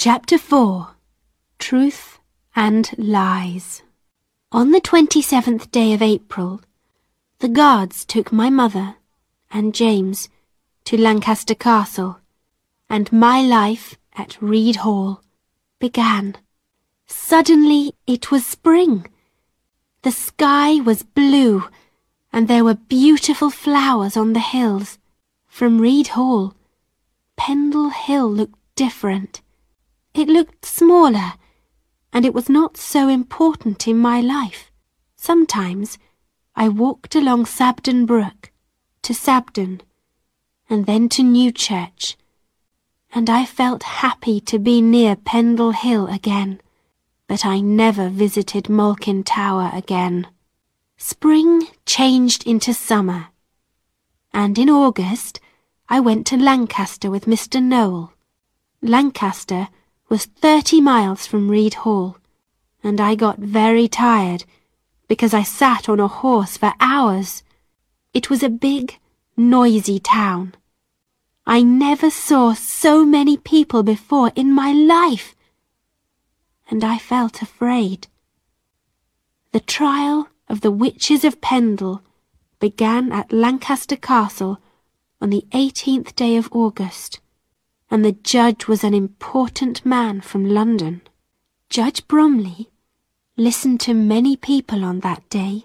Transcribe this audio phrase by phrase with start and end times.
[0.00, 0.90] Chapter 4
[1.58, 2.20] Truth
[2.54, 3.82] and Lies
[4.52, 6.60] On the 27th day of April,
[7.40, 8.94] the guards took my mother
[9.50, 10.28] and James
[10.84, 12.20] to Lancaster Castle,
[12.88, 15.20] and my life at Reed Hall
[15.80, 16.36] began.
[17.08, 19.04] Suddenly it was spring.
[20.02, 21.64] The sky was blue,
[22.32, 24.96] and there were beautiful flowers on the hills.
[25.48, 26.54] From Reed Hall,
[27.36, 29.42] Pendle Hill looked different.
[30.18, 31.34] It looked smaller,
[32.12, 34.72] and it was not so important in my life.
[35.14, 35.96] Sometimes
[36.56, 38.50] I walked along Sabden Brook
[39.02, 39.80] to Sabden,
[40.68, 42.16] and then to Newchurch,
[43.14, 46.60] and I felt happy to be near Pendle Hill again,
[47.28, 50.26] but I never visited Malkin Tower again.
[50.96, 53.28] Spring changed into summer,
[54.32, 55.38] and in August
[55.88, 57.62] I went to Lancaster with Mr.
[57.62, 58.12] Noel.
[58.82, 59.68] Lancaster
[60.08, 62.16] was thirty miles from Reed Hall,
[62.82, 64.44] and I got very tired
[65.06, 67.42] because I sat on a horse for hours.
[68.14, 68.98] It was a big,
[69.36, 70.54] noisy town.
[71.46, 75.34] I never saw so many people before in my life,
[76.70, 78.08] and I felt afraid.
[79.52, 82.02] The trial of the witches of Pendle
[82.60, 84.58] began at Lancaster Castle
[85.20, 87.20] on the 18th day of August
[87.90, 91.02] and the judge was an important man from London.
[91.70, 92.70] Judge Bromley
[93.36, 95.64] listened to many people on that day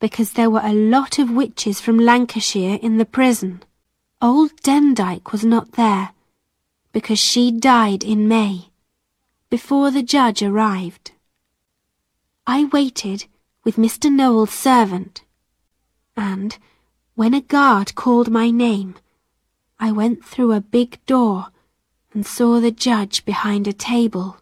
[0.00, 3.62] because there were a lot of witches from Lancashire in the prison.
[4.20, 6.10] Old Demdike was not there
[6.92, 8.68] because she died in May,
[9.48, 11.12] before the judge arrived.
[12.46, 13.26] I waited
[13.64, 14.12] with Mr.
[14.12, 15.22] Noel's servant,
[16.16, 16.58] and
[17.14, 18.96] when a guard called my name,
[19.82, 21.48] I went through a big door
[22.12, 24.36] and saw the judge behind a table.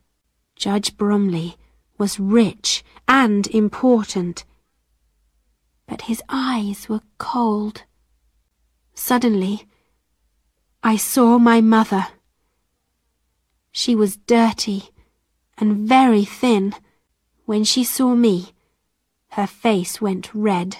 [0.55, 1.56] Judge Bromley
[1.96, 4.44] was rich and important,
[5.86, 7.84] but his eyes were cold.
[8.92, 9.67] Suddenly,
[10.83, 12.08] I saw my mother.
[13.72, 14.90] She was dirty
[15.57, 16.74] and very thin.
[17.46, 18.52] When she saw me,
[19.30, 20.77] her face went red.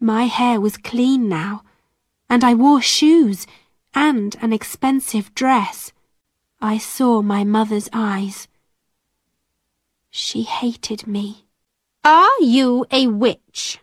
[0.00, 1.62] My hair was clean now,
[2.30, 3.46] and I wore shoes
[3.94, 5.92] and an expensive dress.
[6.60, 8.48] I saw my mother's eyes.
[10.10, 11.46] She hated me.
[12.04, 13.78] Are you a witch?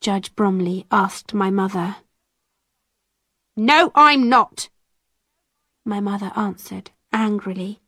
[0.00, 1.96] Judge Bromley asked my mother.
[3.56, 4.68] No, I'm not,
[5.84, 7.80] my mother answered angrily.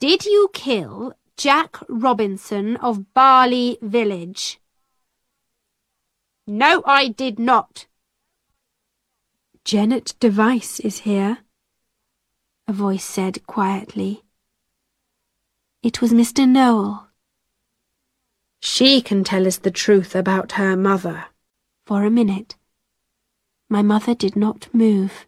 [0.00, 4.60] Did you kill Jack Robinson of Barley Village?
[6.46, 7.86] No, I did not.
[9.64, 11.38] Janet Device is here,
[12.68, 14.22] a voice said quietly.
[15.82, 16.46] It was Mr.
[16.46, 17.08] Noel.
[18.60, 21.24] She can tell us the truth about her mother.
[21.86, 22.56] For a minute,
[23.70, 25.26] my mother did not move.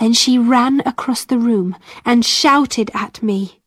[0.00, 3.60] Then she ran across the room and shouted at me.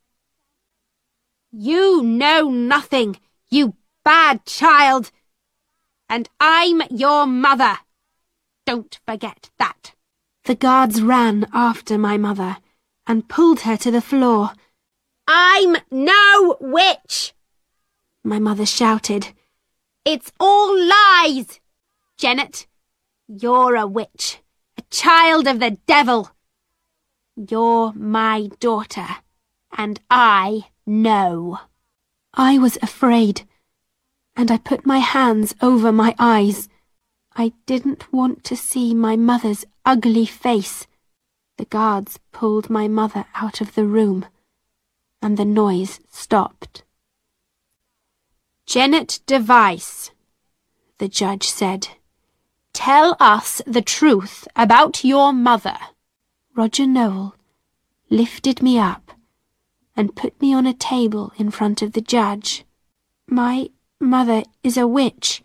[1.53, 3.17] You know nothing,
[3.49, 5.09] you bad child,
[6.09, 7.78] and I'm your mother.
[8.66, 9.93] Don't forget that.
[10.51, 12.57] The guards ran after my mother
[13.07, 14.51] and pulled her to the floor.
[15.25, 17.34] I'm no witch!
[18.22, 19.29] My mother shouted.
[20.03, 21.61] It's all lies!
[22.17, 22.67] Janet,
[23.29, 24.40] you're a witch,
[24.78, 26.31] a child of the devil.
[27.38, 29.07] You're my daughter,
[29.72, 31.61] and I know.
[32.34, 33.47] I was afraid,
[34.35, 36.67] and I put my hands over my eyes.
[37.36, 40.86] I didn't want to see my mother's ugly face.
[41.58, 44.25] The guards pulled my mother out of the room,
[45.22, 46.84] and the noise stopped.
[48.66, 50.12] Janet Device,
[50.97, 51.90] the judge said,
[52.74, 55.78] tell us the truth about your mother.
[56.56, 57.36] Roger Noel
[58.09, 59.12] lifted me up
[59.96, 62.66] and put me on a table in front of the judge.
[63.28, 63.70] My
[64.00, 65.44] mother is a witch,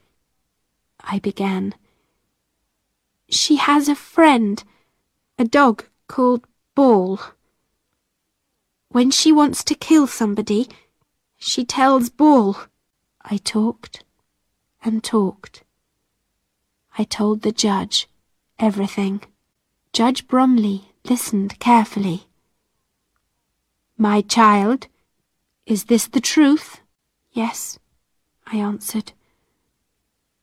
[1.00, 1.74] I began.
[3.28, 4.62] She has a friend,
[5.38, 7.20] a dog called Ball.
[8.88, 10.68] When she wants to kill somebody,
[11.36, 12.56] she tells Ball.
[13.22, 14.04] I talked
[14.84, 15.64] and talked.
[16.96, 18.08] I told the judge
[18.58, 19.22] everything.
[19.92, 22.28] Judge Bromley listened carefully.
[23.98, 24.86] My child,
[25.66, 26.80] is this the truth?
[27.32, 27.78] Yes,
[28.46, 29.12] I answered.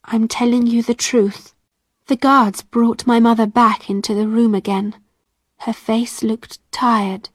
[0.03, 1.53] I'm telling you the truth.
[2.07, 4.95] The guards brought my mother back into the room again.
[5.59, 7.29] Her face looked tired,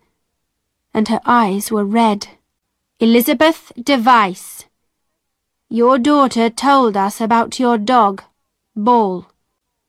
[0.92, 2.28] and her eyes were red.
[3.00, 4.66] Elizabeth Device,
[5.70, 8.22] your daughter told us about your dog,
[8.74, 9.26] Ball.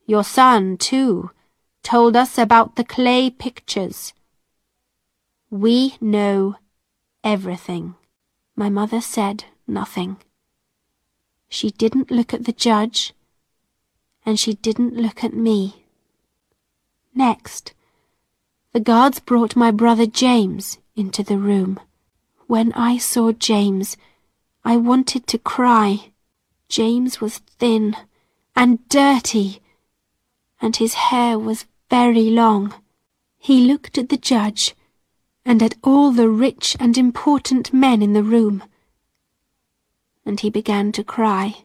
[0.06, 1.32] Your son, too,
[1.84, 4.14] told us about the clay pictures.
[5.50, 6.56] We know
[7.24, 7.96] everything.
[8.56, 10.18] My mother said nothing.
[11.48, 13.14] She didn't look at the judge,
[14.26, 15.86] and she didn't look at me.
[17.14, 17.74] Next,
[18.72, 21.80] the guards brought my brother James into the room.
[22.48, 23.98] When I saw James,
[24.64, 26.12] I wanted to cry.
[26.68, 27.96] James was thin
[28.56, 29.62] and dirty,
[30.62, 32.74] and his hair was very long.
[33.38, 34.76] He looked at the judge
[35.46, 38.64] and at all the rich and important men in the room,
[40.26, 41.64] and he began to cry.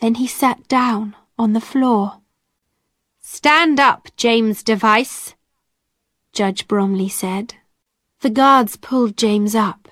[0.00, 2.20] Then he sat down on the floor.
[3.20, 5.34] Stand up, James Device,
[6.32, 7.54] Judge Bromley said.
[8.20, 9.88] The guards pulled James up,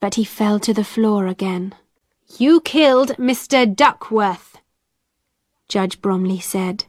[0.00, 1.74] but he fell to the floor again.
[2.38, 3.66] You killed Mr.
[3.74, 4.58] Duckworth,
[5.68, 6.84] Judge Bromley said.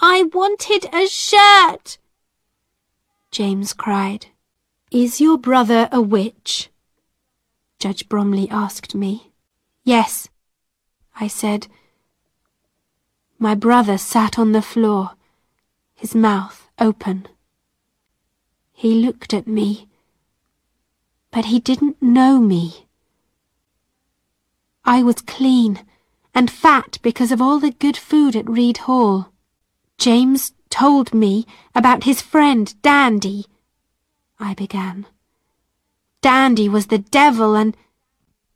[0.00, 1.98] I wanted a shirt,
[3.30, 4.26] James cried.
[4.90, 6.70] Is your brother a witch?
[7.78, 9.32] Judge Bromley asked me.
[9.82, 10.28] Yes,
[11.18, 11.66] I said.
[13.38, 15.12] My brother sat on the floor,
[15.94, 17.26] his mouth open.
[18.72, 19.88] He looked at me,
[21.30, 22.86] but he didn't know me.
[24.84, 25.84] I was clean
[26.34, 29.32] and fat because of all the good food at Reed Hall.
[29.98, 33.46] James told me about his friend Dandy.
[34.38, 35.06] I began.
[36.20, 37.76] Dandy was the devil and...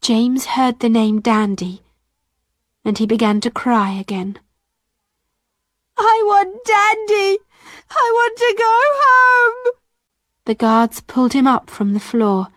[0.01, 1.83] James heard the name Dandy,
[2.85, 4.39] and he began to cry again.
[5.99, 7.39] I want Dandy!
[7.91, 9.73] I want to go home!
[10.45, 12.49] The guards pulled him up from the floor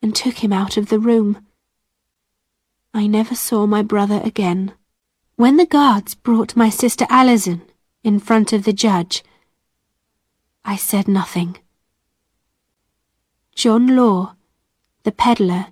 [0.00, 1.46] and took him out of the room.
[2.94, 4.72] I never saw my brother again.
[5.36, 7.62] When the guards brought my sister Alison
[8.04, 9.22] in front of the judge,
[10.64, 11.58] I said nothing.
[13.54, 14.36] John Law,
[15.02, 15.66] the peddler,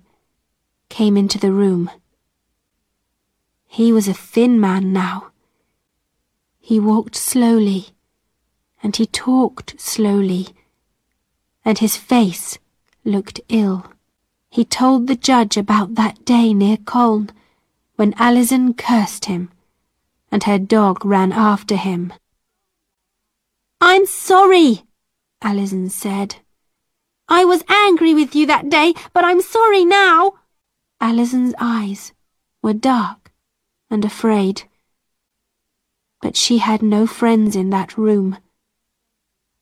[0.89, 1.89] came into the room.
[3.67, 5.30] He was a thin man now.
[6.61, 7.87] He walked slowly,
[8.83, 10.49] and he talked slowly,
[11.65, 12.59] and his face
[13.03, 13.91] looked ill.
[14.49, 17.31] He told the judge about that day near Colne,
[17.95, 19.51] when Alison cursed him,
[20.31, 22.13] and her dog ran after him.
[23.81, 24.83] I'm sorry,
[25.41, 26.35] Alison said.
[27.27, 30.33] I was angry with you that day, but I'm sorry now.
[30.99, 32.13] Alison's eyes
[32.61, 33.31] were dark
[33.89, 34.63] and afraid.
[36.21, 38.37] But she had no friends in that room,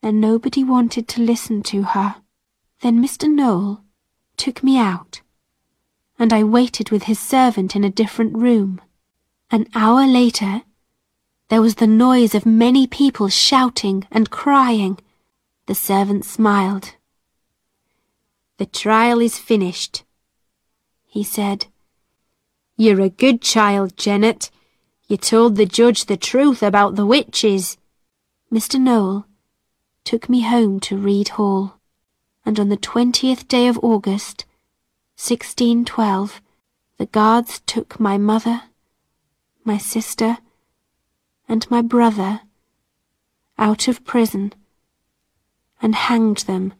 [0.03, 2.17] and nobody wanted to listen to her.
[2.81, 3.29] Then Mr.
[3.29, 3.83] Noel
[4.37, 5.21] took me out,
[6.17, 8.81] and I waited with his servant in a different room.
[9.51, 10.63] An hour later,
[11.49, 14.99] there was the noise of many people shouting and crying.
[15.65, 16.95] The servant smiled.
[18.57, 20.03] The trial is finished,
[21.05, 21.67] he said.
[22.77, 24.51] You're a good child, Janet.
[25.09, 27.77] You told the judge the truth about the witches.
[28.53, 28.79] Mr.
[28.79, 29.25] Noel
[30.03, 31.79] took me home to Reed Hall
[32.45, 34.45] and on the twentieth day of August,
[35.17, 36.41] 1612,
[36.97, 38.63] the guards took my mother,
[39.63, 40.37] my sister,
[41.47, 42.41] and my brother
[43.57, 44.53] out of prison
[45.81, 46.73] and hanged them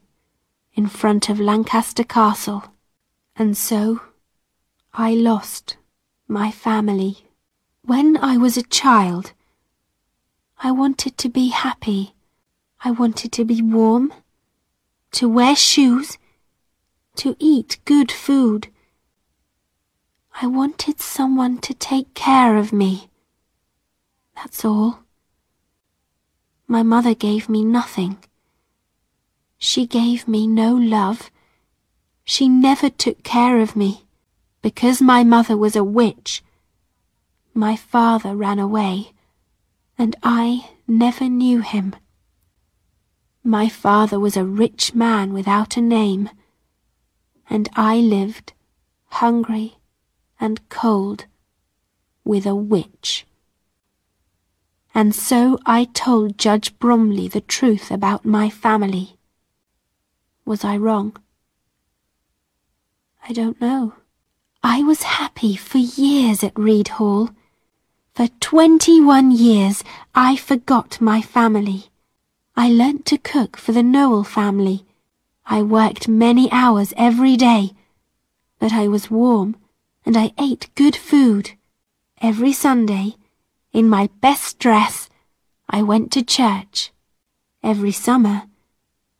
[0.74, 2.64] in front of Lancaster Castle.
[3.34, 4.00] And so
[4.94, 5.76] I lost
[6.28, 7.29] my family.
[7.82, 9.32] When I was a child,
[10.58, 12.14] I wanted to be happy.
[12.84, 14.12] I wanted to be warm
[15.12, 16.18] to wear shoes,
[17.16, 18.68] to eat good food.
[20.40, 23.10] I wanted someone to take care of me.
[24.36, 25.00] That's all.
[26.66, 28.18] My mother gave me nothing.
[29.58, 31.30] She gave me no love.
[32.24, 34.04] She never took care of me.
[34.62, 36.42] Because my mother was a witch,
[37.54, 39.12] my father ran away,
[39.98, 41.94] and I never knew him.
[43.42, 46.30] My father was a rich man without a name,
[47.48, 48.52] and I lived
[49.06, 49.78] hungry
[50.38, 51.26] and cold
[52.24, 53.26] with a witch.
[54.94, 59.16] And so I told Judge Bromley the truth about my family.
[60.44, 61.16] Was I wrong?
[63.28, 63.94] I don't know.
[64.62, 67.30] I was happy for years at Reed Hall.
[68.20, 69.82] For twenty-one years
[70.14, 71.84] I forgot my family.
[72.54, 74.84] I learnt to cook for the Noel family.
[75.46, 77.70] I worked many hours every day,
[78.58, 79.56] but I was warm
[80.04, 81.52] and I ate good food.
[82.20, 83.14] Every Sunday,
[83.72, 85.08] in my best dress,
[85.70, 86.92] I went to church.
[87.62, 88.42] Every summer,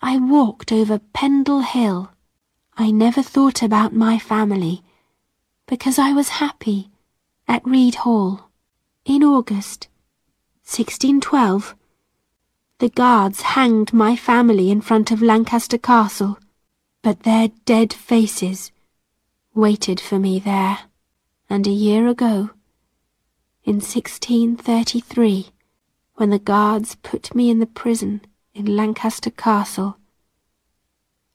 [0.02, 2.10] I walked over Pendle Hill.
[2.76, 4.82] I never thought about my family
[5.66, 6.90] because I was happy
[7.48, 8.49] at Reed Hall.
[9.04, 9.88] In August
[10.64, 11.74] 1612,
[12.78, 16.38] the guards hanged my family in front of Lancaster Castle,
[17.02, 18.72] but their dead faces
[19.54, 20.80] waited for me there.
[21.48, 22.50] And a year ago,
[23.64, 25.48] in 1633,
[26.14, 28.20] when the guards put me in the prison
[28.54, 29.96] in Lancaster Castle,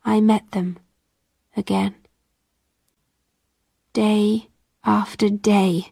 [0.03, 0.77] I met them
[1.57, 1.95] again.
[3.91, 4.49] Day
[4.83, 5.91] after day,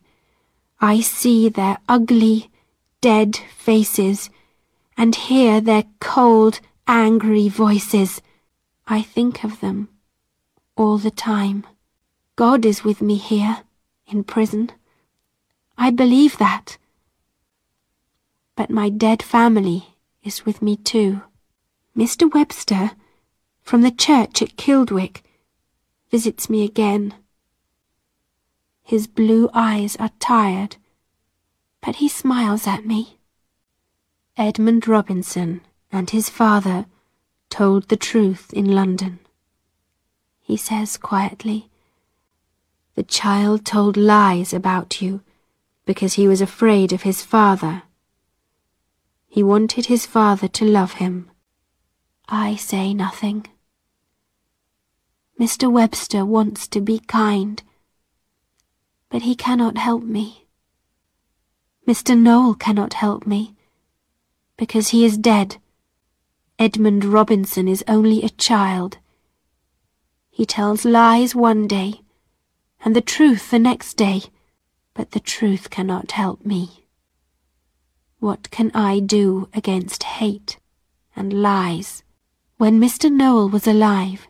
[0.83, 2.51] I see their ugly,
[2.99, 4.29] dead faces
[4.97, 8.21] and hear their cold, angry voices.
[8.85, 9.87] I think of them
[10.75, 11.65] all the time.
[12.35, 13.59] God is with me here,
[14.07, 14.73] in prison.
[15.77, 16.77] I believe that.
[18.57, 21.21] But my dead family is with me too.
[21.95, 22.29] Mr.
[22.29, 22.91] Webster,
[23.61, 25.23] from the church at Kildwick,
[26.11, 27.13] visits me again.
[28.83, 30.75] His blue eyes are tired,
[31.81, 33.17] but he smiles at me.
[34.37, 35.61] Edmund Robinson
[35.91, 36.85] and his father
[37.49, 39.19] told the truth in London.
[40.41, 41.69] He says quietly,
[42.95, 45.21] The child told lies about you
[45.85, 47.83] because he was afraid of his father.
[49.27, 51.29] He wanted his father to love him.
[52.27, 53.47] I say nothing.
[55.39, 55.71] Mr.
[55.71, 57.61] Webster wants to be kind,
[59.13, 60.47] but he cannot help me.
[61.87, 62.17] Mr.
[62.17, 63.55] Noel cannot help me
[64.57, 65.57] because he is dead.
[66.57, 68.97] Edmund Robinson is only a child.
[70.31, 72.01] He tells lies one day,
[72.83, 74.23] and the truth the next day,
[74.95, 76.87] but the truth cannot help me.
[78.17, 80.57] What can I do against hate
[81.15, 82.01] and lies?
[82.57, 83.11] When Mr.
[83.11, 84.27] Noel was alive,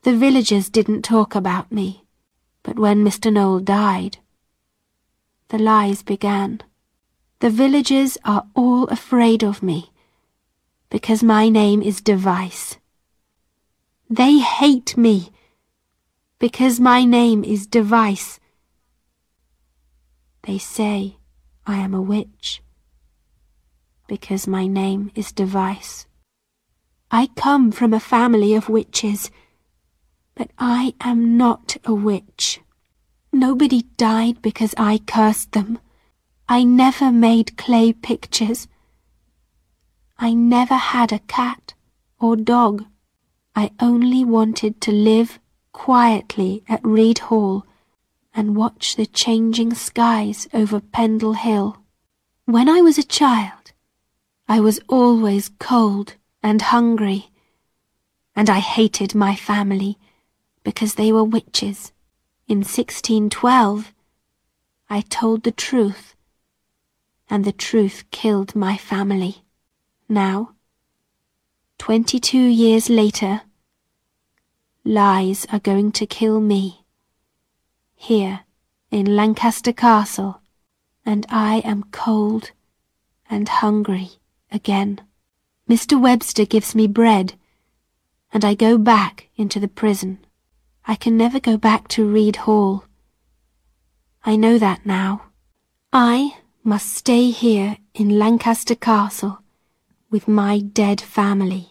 [0.00, 2.01] the villagers didn't talk about me,
[2.62, 3.32] but when Mr.
[3.32, 4.18] Noel died,
[5.48, 6.60] the lies began.
[7.40, 9.90] The villagers are all afraid of me
[10.90, 12.78] because my name is Device.
[14.08, 15.30] They hate me
[16.38, 18.38] because my name is Device.
[20.42, 21.16] They say
[21.66, 22.62] I am a witch
[24.06, 26.06] because my name is Device.
[27.10, 29.30] I come from a family of witches,
[30.42, 32.58] but I am not a witch.
[33.32, 35.78] Nobody died because I cursed them.
[36.48, 38.66] I never made clay pictures.
[40.18, 41.74] I never had a cat
[42.18, 42.86] or dog.
[43.54, 45.38] I only wanted to live
[45.70, 47.64] quietly at Reed Hall
[48.34, 51.76] and watch the changing skies over Pendle Hill.
[52.46, 53.70] When I was a child,
[54.48, 57.30] I was always cold and hungry,
[58.34, 59.98] and I hated my family
[60.64, 61.92] because they were witches.
[62.48, 63.92] In 1612,
[64.90, 66.12] I told the truth
[67.32, 69.42] and the truth killed my family.
[70.06, 70.54] Now,
[71.78, 73.40] twenty-two years later,
[74.84, 76.84] lies are going to kill me.
[77.94, 78.40] Here,
[78.90, 80.42] in Lancaster Castle,
[81.06, 82.50] and I am cold
[83.30, 84.10] and hungry
[84.50, 85.00] again.
[85.66, 85.98] Mr.
[85.98, 87.32] Webster gives me bread,
[88.30, 90.18] and I go back into the prison.
[90.86, 92.84] I can never go back to Reed Hall.
[94.24, 95.26] I know that now.
[95.92, 99.38] I must stay here in Lancaster Castle
[100.10, 101.70] with my dead family.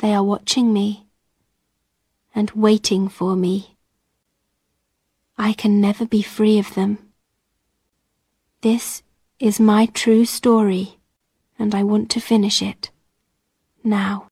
[0.00, 1.06] They are watching me
[2.34, 3.76] and waiting for me.
[5.38, 6.98] I can never be free of them.
[8.62, 9.02] This
[9.38, 10.98] is my true story,
[11.58, 12.90] and I want to finish it
[13.82, 14.28] now.